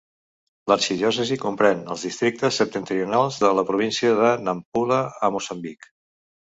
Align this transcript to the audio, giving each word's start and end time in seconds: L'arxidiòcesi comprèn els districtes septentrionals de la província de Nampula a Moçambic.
L'arxidiòcesi 0.71 1.37
comprèn 1.43 1.83
els 1.97 2.07
districtes 2.09 2.59
septentrionals 2.63 3.41
de 3.45 3.55
la 3.61 3.67
província 3.71 4.19
de 4.25 4.35
Nampula 4.49 5.03
a 5.31 5.35
Moçambic. 5.39 5.93